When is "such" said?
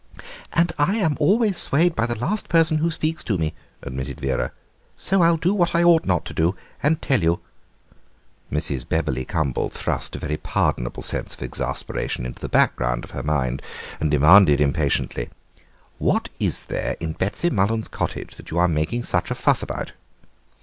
19.03-19.29